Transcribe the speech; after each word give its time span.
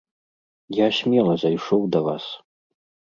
Я 0.75 0.87
смела 0.99 1.35
зайшоў 1.43 1.81
да 1.97 2.01
вас. 2.09 2.25